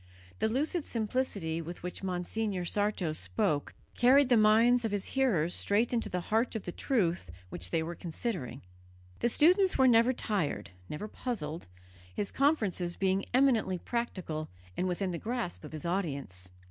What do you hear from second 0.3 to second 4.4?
The lucid simplicity with which Monsignor Sarto spoke carried the